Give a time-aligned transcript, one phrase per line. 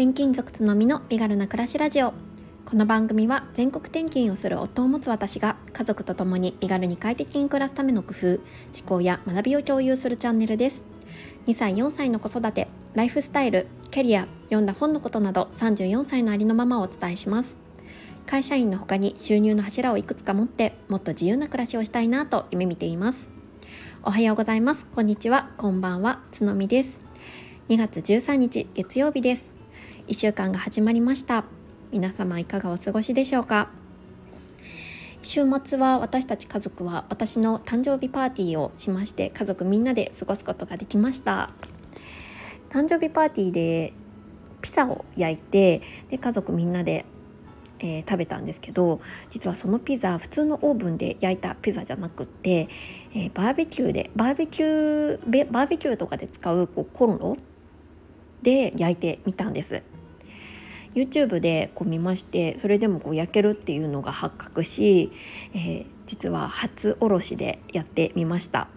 [0.00, 2.14] 転勤族つのみの身軽な暮らしラジオ。
[2.64, 8.40] この番組は全国転勤をする夫を持つ私が家族と共に身軽に快適に暮らすための工夫思
[8.86, 10.84] 考や学びを共有するチャンネルです。
[11.48, 17.58] 2歳4歳の子育てライフスタイルキャリア読んだ本のことなど34歳のありのままをお伝えします。
[18.26, 23.28] 会社員の他に収入の柱をいくつか持ってもっと自由な暮らしをしたいなと夢見ています。
[24.02, 24.86] おはようございます。
[24.86, 25.50] こんにちは。
[25.58, 26.22] こんばんは。
[26.32, 27.02] つのみです。
[27.68, 29.59] 2月13日月曜日です。
[30.10, 31.44] 1週間が始まりました。
[31.92, 33.70] 皆様いかがお過ごしでしょうか？
[35.22, 41.50] 週末は私たち家族は私の誕生日パーティーをしまして家族みんなで過ごすことができました。
[42.70, 43.92] 誕生日パーティーで
[44.60, 47.04] ピザを焼いてで家族みんなで、
[47.78, 52.68] えー、食べたんですけど実はそのピザ普通のオーブンで焼いたピザじゃなくって、
[53.14, 57.36] えー、バーベキューでバーベキューバーベキューとかで使うこうコンロ
[58.42, 59.84] で焼いてみたんです。
[60.94, 65.12] YouTube でこう見ましてそれでもこう焼けるっていうのが発覚し、
[65.54, 68.68] えー、実は初おろしでやってみました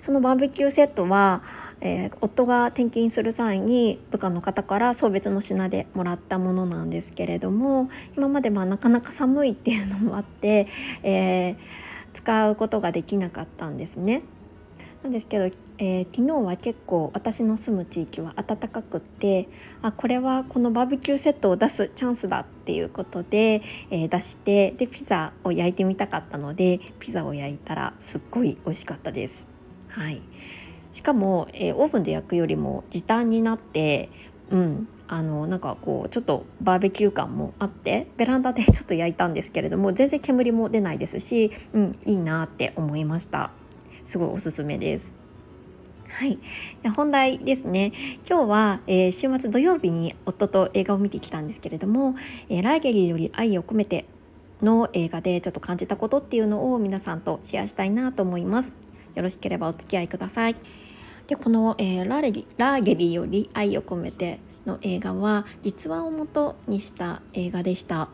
[0.00, 1.42] そのバーベキューセットは、
[1.80, 10.68] えー、夫が転勤する際に部下の方から送別の品でもらったものなんですけれども今までまあなかなか寒いっていうのもあって、
[11.02, 11.56] えー、
[12.14, 14.22] 使うことができなかったんですね。
[15.08, 15.46] なんですけど、
[15.78, 19.48] えー、昨日は結構私の住む地域は暖かくって
[19.80, 29.46] あこれはこのバーベキューセットを出すチャンスだっていうことで、えー、出してでピザを焼いてみたかったのでピザを焼いたらすっごい美味しかったです。
[29.88, 30.20] はい、
[30.92, 34.10] しかも、えー、オーブンで焼くよりも時短になって
[34.50, 43.50] うん、あのなんかこうちょっとバーベキュー感もあってベランダでちょっと焼いたんですけれども全然煙も出ないですし、うん、いいなって思いました。
[44.08, 45.12] すごいおすすめです。
[46.08, 46.38] はい、
[46.96, 47.92] 本題ですね。
[48.26, 52.14] 今日は、えー、週末土曜日に夫と映画を見てきたんですけれども
[52.48, 54.06] 「えー、ラーゲリより愛を込めて」
[54.62, 58.78] の映画でちょっと感じたことっていうのを皆さんとシェアしたいなと思います。
[59.14, 60.56] よろしければお付き合いください。
[61.26, 68.08] でこの、えー、ラーラーゲリより愛を込めての映画は実話をもとにした映画でした、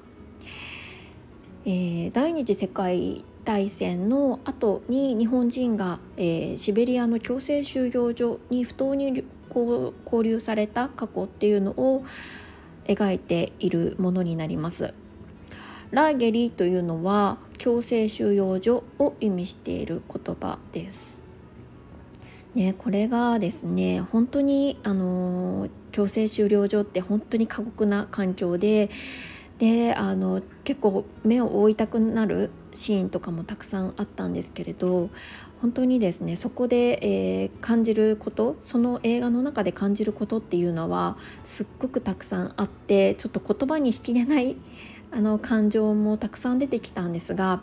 [1.65, 12.05] えー、第二次世界大戦の後に日本人が、えー、シベリアの強制収容所に不当に拘留された過去っていうのを
[12.87, 14.95] 描いているものになります。
[15.91, 21.23] ラーゲリというのは強制収容所を意味している言葉です。
[22.55, 28.91] ね、これがですね本当にあの強制収容所って本当に過酷な環境で
[29.59, 35.11] であの結構目を覆いたくなるシーンとかもたくさんあったんですけれど
[35.61, 44.57] 本当にですねそこで、えー、感じることその映画の中で感じることっていうのはすっごくたくさんあってちょっと言葉にしきれない
[45.13, 47.63] あの感情もたくさん出てきたんですが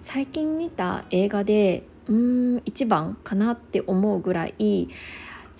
[0.00, 4.88] 最近見た映画でうーん一番かなって思うぐらい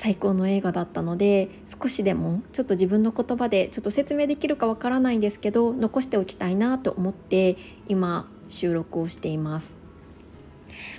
[0.02, 1.48] 最高の映画だったので
[1.80, 9.78] 少しでもちょっと自分の言葉でちょっと説明できるかわからないんですけど残しておきたいなと思って今収録をしています。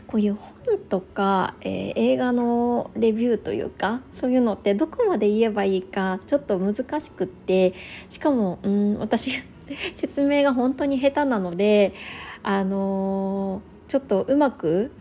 [0.07, 7.73] こういう本とか、えー、映画のレビューというかそういうのってどこまで言えばいいかちょっと難しくって
[8.09, 9.31] しかもうん私
[9.97, 11.93] 説明が本当に下手なので
[12.41, 14.91] あのー、ちょっとうまく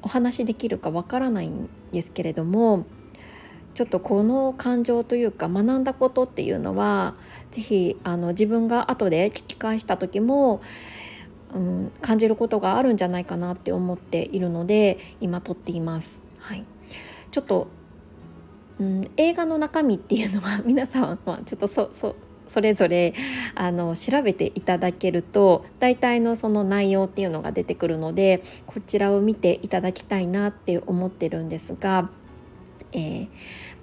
[0.00, 2.86] お話しできるかわからないんですけれども
[3.74, 7.14] ちょっとこの感情というか学んだことっていうのは
[7.50, 10.62] 是非あの自分が後で聞き返した時も
[11.54, 16.20] うん、感じることがあるんじゃないかなって思っているので今撮っています。
[16.40, 16.64] はい、
[17.30, 17.68] ちょっと、
[18.80, 23.14] うん、映画の中身っていうのは 皆さんはちょっとそそそれぞれ
[23.54, 32.10] あの調べていただけると大体のその内容っていうのが出てくるのでこちらを見ていただきたいなって思ってるんですが、
[32.94, 33.28] えー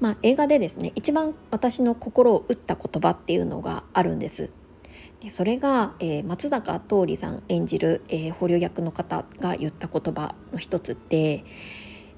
[0.02, 4.50] まあ、映画でですね一番私の心を打った言葉っていうのがあるんです。
[5.22, 11.46] でそれが、えー、松坂桃李さん演じる、えー、捕虜役の方が言った言葉の一つって、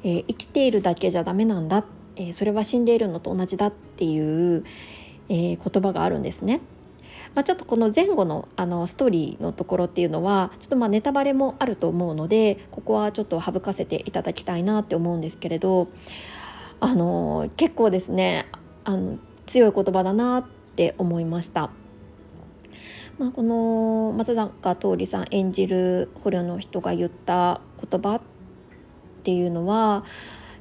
[0.05, 1.83] えー、生きているだけじゃダメなんだ、
[2.15, 4.63] えー、それは死んでいるのと同じだっていう、
[5.27, 6.61] えー、言葉があるんですね。
[7.35, 15.87] まあ、ちょっとこの前後のあのストーリーのところっていうのはちょっとまあネタバレもあると思うのでここはちょっと省かせていただきたいなって思うんですけれど
[16.83, 18.45] あの結構ですね
[18.83, 20.45] あの強い言葉だなっ
[20.75, 21.69] て思いました。
[23.17, 28.21] まあ、この松坂桃李さん演じる捕虜の人が言った言葉っ
[29.23, 30.03] ていうのは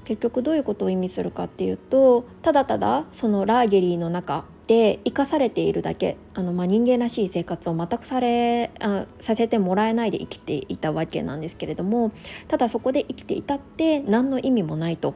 [0.04, 12.12] 結局どういうことを意味するかっていうとただただそのラーゲリーの中で生かされているだけあの、まあ、人間らしい生活を全くされあさせてもらえないで生きていたわけなんですけれども
[12.48, 15.14] ただそこで生きていたって何の意味もないと。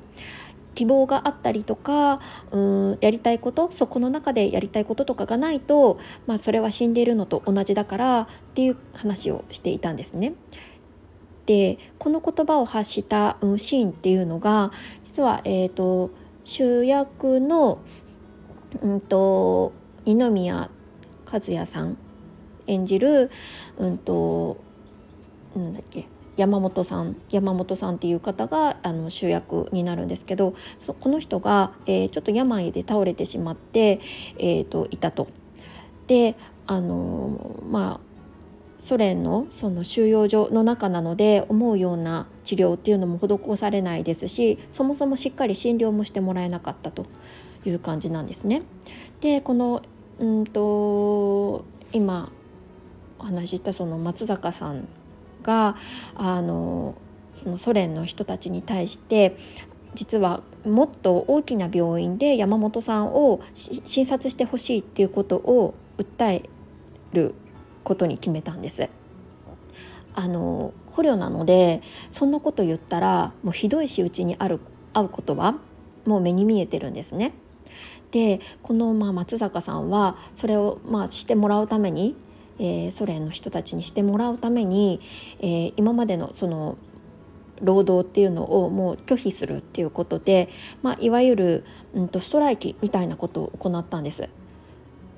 [0.77, 2.21] 希望があったりとか
[2.53, 10.35] うんやりたいことそこの中でやりたいこととかがないと、まあ、それは死んでいるのと同じだからっていう話をしていたんですね。
[11.47, 14.73] でこの言葉を発した、うん、シーンっていうのが
[15.07, 16.11] 実は、えーと、
[16.45, 17.79] 主役の、
[18.83, 19.73] うんと、
[20.05, 20.69] 二宮
[21.25, 21.97] 和也さん
[22.67, 23.31] 演じる、
[23.79, 24.59] うんと、
[25.55, 34.01] なんだっけ山本さん山本さんっていう方があの主役になるんですけどそこの人が、えー、ちょっと病で倒れてしまって、
[34.39, 35.29] えーと、いたと。
[36.07, 36.37] で
[36.67, 38.07] あのまあ
[38.79, 47.07] ソ連のその収容所の中なので思うような治療っていうのも施されないですしそもそもしっかり診療もしてもらえなかったと
[47.65, 48.63] いう感じなんですね。
[49.21, 49.83] でこの
[50.19, 52.31] うんと今
[53.19, 54.87] お話ししたその松坂さん
[55.47, 55.77] が
[56.17, 56.97] あの
[57.35, 59.37] そのソ連の人たちに対して
[59.95, 66.51] 実はもっと大きな病院で山本さんを診察してほしいっていうことを訴え
[67.13, 67.35] る
[67.85, 68.91] ことに決めたんです。
[70.15, 74.61] あの捕虜なのでそんなこと言ったらもうひどい仕打ちにある
[74.95, 75.57] 会うことは
[76.07, 77.35] もう目に見えてるんですね。
[78.11, 82.17] でこのまあ松坂さんはそれをまあしてもらうために
[82.59, 85.01] えー、ソ連の人たちにしてもらうために、
[85.41, 86.77] えー、今までのその
[87.63, 90.49] 労働っていうのをもう拒否するっていうことで、
[90.83, 91.65] まあ、いわゆる、
[91.95, 94.29] うんと、ストライキみたいなことを行ったんです。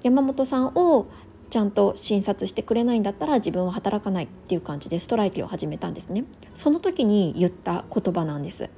[0.03, 1.07] 山本さんを
[1.51, 6.25] ちゃんと診察してくれないんだったら自分は働かないっていう感じでストライキを始めたんですね
[6.55, 8.69] その時に言った言葉なんです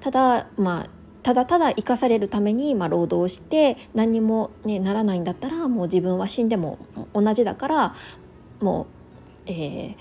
[0.00, 6.78] ただまあただただ生かされるために、まあ、労働して何にも、ね、ならないんだったらもう自分は死んでも
[7.12, 7.94] 同じだから
[8.60, 8.86] も
[9.46, 9.96] う、えー、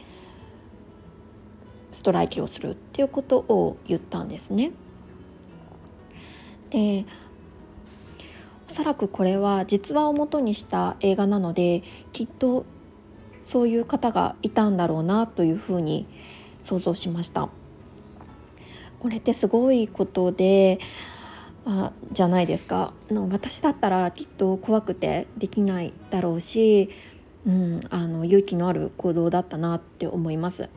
[1.92, 4.72] ストライキをするっていうことを言ったんですね。
[6.72, 7.06] で
[8.70, 11.84] おそらくこれは実話をもとにした映画なので
[12.14, 12.66] きっと
[13.42, 16.08] そういう方がいたんだろうなというふうに
[16.62, 17.50] 想像しました。
[19.00, 20.80] これってすごいことで
[21.66, 26.90] あじゃないですかの私だったらきっと怖くてできないだろうし、
[27.46, 30.70] うん、あの勇気のある行動だったなって思います。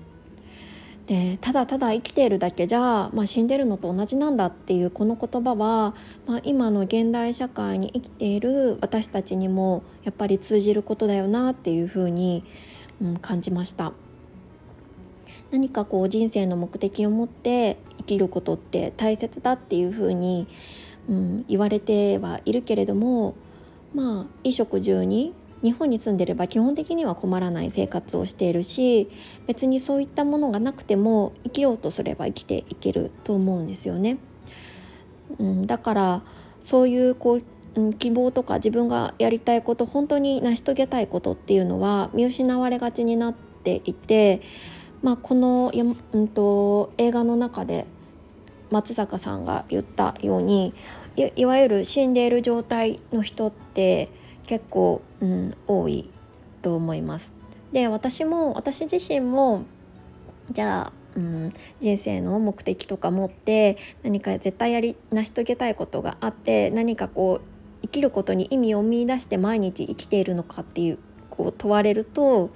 [1.06, 5.94] でただただ生きているだけじゃ、まあ、死んでるのと同じなんだっていうこの言葉は、
[6.26, 12.42] まあ、今の現代社会に生きている私たちにもやっぱり通じることだよなっていうふうに、
[13.02, 13.92] うん、感じました。
[15.50, 20.46] 何かこう人生の目的を持って生きることって大切だっていうふうに、
[21.08, 23.34] うん、言われてはいるけれども
[23.94, 24.06] まあ
[24.42, 29.10] 衣食住に日本に住んでれば基本的には困らない生活をしているし
[29.46, 34.18] 別にそういったものがなくても生きようとすれば生きていけると思うんですよね。
[35.38, 36.22] うん、だから
[36.60, 37.40] そういうこ
[37.76, 44.42] う、希望とか自分がやりたいこと本当に成し遂げたいことっていうのは見失われがちになっていて
[45.04, 45.70] まあ、この、
[46.14, 47.84] うんと、映画の中で
[48.70, 50.74] 松坂さんが言ったように
[51.36, 54.08] いわゆる死んでいる状態の人って
[54.46, 56.10] 結構、うん、多い
[56.62, 57.34] と思います。
[57.72, 59.64] で私も私自身も
[60.50, 70.98] じゃあ、うん、人生の目的とか持って何か絶対やり成し遂げたいことがあって何かこう生きることに意味を見いだして毎日生きているのかっていう
[71.30, 72.50] こう問われると、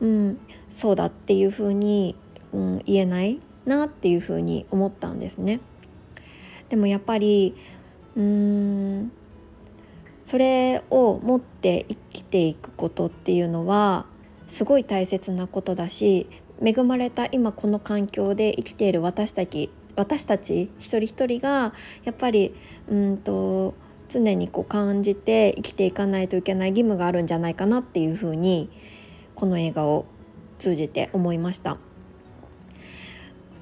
[0.00, 0.38] うん、
[0.70, 2.16] そうだっていうふうに、
[2.52, 5.60] うん、言えないなっていうふうに思ったんですね。
[6.68, 7.54] でもやっぱり
[8.16, 9.12] うーん
[10.24, 14.04] それを持って生きていくことっていうのは
[14.46, 16.28] すごい大切なことだし
[16.62, 21.72] 恵まれた今この環境で生きている私たち私たち一人一人が
[22.04, 22.54] やっぱり
[22.90, 23.74] うんと
[24.08, 28.70] 常にこう感じて生きていかないといけない義務があるんじゃないかなっていうふうに
[29.34, 30.06] この映画を
[30.58, 31.78] 通じて思いました。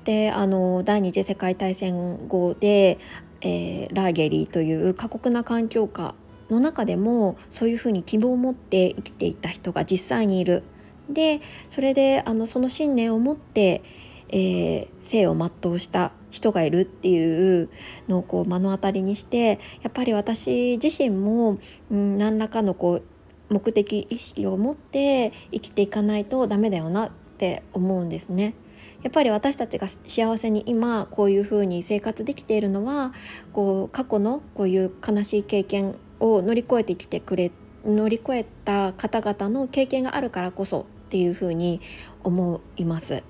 [0.07, 2.99] であの第二次世界大戦後で、
[3.41, 6.15] えー、ラーゲリーという過酷な環境下
[6.49, 10.63] の中でもそういうふうに希望を持って生きていた人が実際にいる。
[11.11, 13.83] でそれであのその信念を持って、
[14.29, 17.69] えー、生を全うした人がいるっていう
[18.09, 21.59] のをこう目の当たりにしてやっぱり私自身も、
[21.91, 23.03] うん、何らかのこ
[23.51, 28.55] う目的意識を持って生きていかないとダメだよなって思うんですね。
[29.03, 33.13] やっぱり私たちが幸せに今こういうふうに生活できているのは
[33.53, 37.53] こう過去のこういう悲しい経験を乗り越えてきてくれ
[37.85, 41.81] 乗り越えた方々の経験があるからこそっていうふうに
[42.25, 43.23] 思います。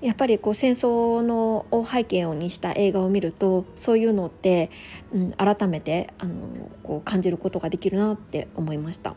[0.00, 4.70] やっぱりこう戦争のを背景にした映画を見るとそういうのって、
[5.12, 6.34] うん、改めてあの
[6.84, 9.16] こう感じることができるなって思いました。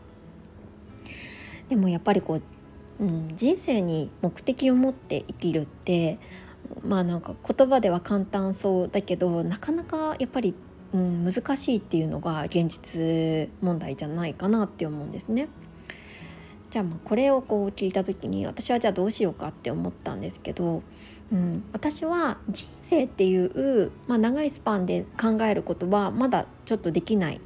[1.68, 2.42] でもやっぱりこう、
[3.02, 6.20] うん、人生に目的を持って生きるって
[6.86, 10.54] まあなんか言葉では簡単そうだけどなかなかやっぱり、
[10.94, 15.48] うん、難しいっていうのが現実問題じゃないかなって思うんですね。
[16.70, 20.82] じゃあまあこれをこう聞いた時に私はじゃあどうしようかって思ったんですけど、
[21.32, 27.40] うん、私は人生っていう、まあ、長いスパンで考えることはまだちょっとできない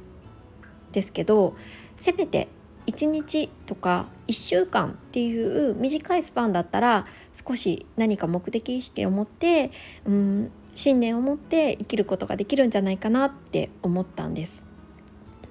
[0.91, 1.55] ですけど
[1.97, 2.47] せめて
[2.87, 7.05] 1日とか1週間っていう短いスパンだったら
[7.47, 9.71] 少し何か目的意識を持って、
[10.05, 14.63] うん、信念を持って生きることができるんじゃないかなって思ったんです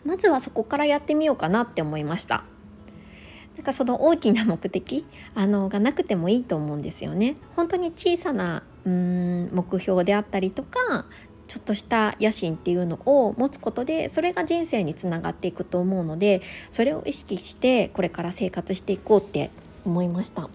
[0.04, 2.44] まずはそこからやってみようかなって思いました
[3.56, 7.36] なんかその大きな目的あのがなくてもいいと思うんですよね。
[7.56, 11.06] 本当に小さなうん目標であったりとか
[11.46, 19.50] ちょっとした野心っていうのを持つことでそれが人生につながっていくと思うのでそれを意識してこれから生活していこうって
[19.84, 20.48] 思いました。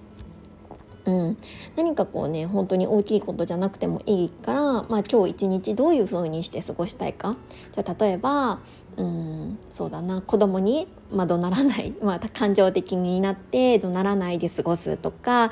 [1.04, 1.38] うん、
[1.76, 7.36] 何かこうね本当に大きいことじゃなくてもいいから、まあ、今日一日どういう風にして過ごしたいか？
[7.72, 8.60] じゃあ例えば
[8.98, 15.52] うんそうだな子供にまあ、怒鳴らない、 まあ、感情的になって怒鳴らないで過ごすとか、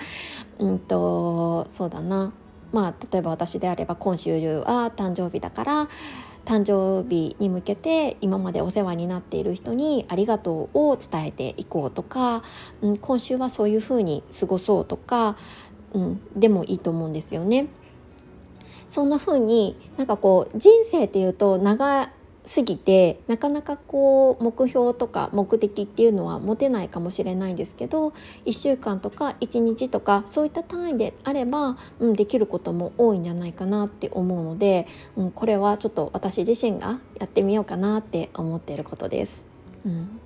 [0.57, 2.31] うんと、そうだな、
[2.71, 5.89] まあ、例えば私であれば今週は誕生日だから
[6.45, 12.43] 誕生日に向けて今までお世話になっている人にありがとうを伝えていこうとか、
[12.81, 15.37] うん、今週はそういうふうに過ごそうとか、
[15.93, 17.67] うん、でもいいと思うんですよね。
[18.89, 22.09] そんな風になんかこう人生っていうと長
[22.55, 28.13] 過ぎてなかなかこう目標とか目的っていうのは持てないかもしれないんですけど
[28.45, 39.43] 1週間とか1日とかそういった単位であれば、うん、できることも多いんじゃないかなって思うので、うん、これはちょっと私自身がやってみようかなって思っていることです。
[39.85, 40.19] うん、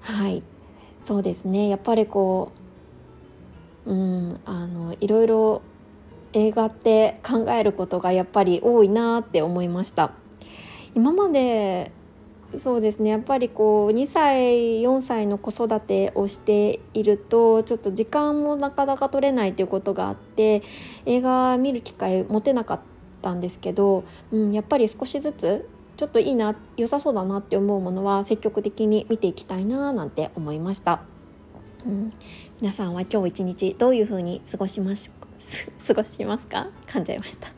[0.00, 0.42] はい
[1.04, 2.50] そうですねやっぱりこ
[3.84, 5.62] う、うん、あのいろいろ
[6.32, 10.12] 映画って考えることがやっぱり多いなって思いました。
[10.96, 11.92] 今まで
[12.56, 20.62] そうですねやっぱりこう2歳4歳の子育てをしているとちょっと時間もなかなか取れないということがあって
[21.04, 22.80] 映画見る機会持てなかっ
[23.20, 31.02] たんですけど、うん、やっぱり少しずつちょっといいな良さそうだなって思うものは積極的に見ていきたいななんて思いました。
[31.84, 32.12] うん、
[32.60, 35.12] 皆さんは今日一日どういう風に過ごします
[35.86, 36.68] 過ごしますか？
[36.86, 37.48] 噛んじゃいました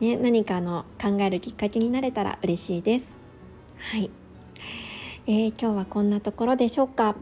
[0.00, 3.12] ね、何かの考えるきっかけになれたら嬉しいです。
[3.78, 4.10] はい、
[5.26, 7.16] えー、今日はこんなところでしょうか、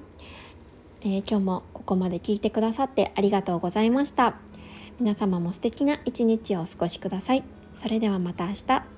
[1.01, 4.37] えー、今日もここまで聞いてくださってありがとうございました。
[5.01, 7.45] 皆様も素敵な一日をお過ごしください。
[7.83, 8.98] それではまた明日。